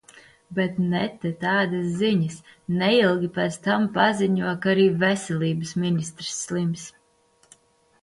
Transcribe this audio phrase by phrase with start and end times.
[0.59, 2.39] Bet ne te tādas ziņas.
[2.81, 6.93] Neilgi pēc tam paziņo, ka arī veselības ministrs slims.